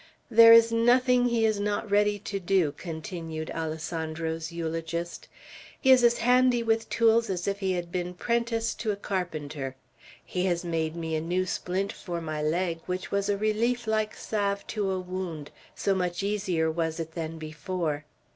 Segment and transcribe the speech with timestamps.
[0.31, 5.27] "There is nothing he is not ready to do," continued Alessandro's eulogist.
[5.79, 9.75] "He is as handy with tools as if he had been 'prenticed to a carpenter.
[10.25, 14.15] He has made me a new splint for my leg, which was a relief like
[14.15, 18.05] salve to a wound, so much easier was it than before.